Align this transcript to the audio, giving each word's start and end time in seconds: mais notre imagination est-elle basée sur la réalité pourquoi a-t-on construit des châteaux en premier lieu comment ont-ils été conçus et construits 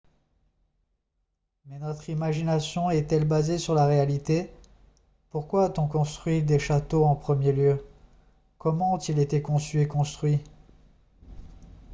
mais 1.67 1.77
notre 1.77 2.09
imagination 2.09 2.89
est-elle 2.89 3.27
basée 3.27 3.59
sur 3.59 3.75
la 3.75 3.85
réalité 3.85 4.49
pourquoi 5.29 5.65
a-t-on 5.65 5.87
construit 5.87 6.41
des 6.41 6.57
châteaux 6.57 7.05
en 7.05 7.15
premier 7.15 7.51
lieu 7.53 7.85
comment 8.57 8.95
ont-ils 8.95 9.19
été 9.19 9.43
conçus 9.43 9.79
et 9.79 9.87
construits 9.87 10.41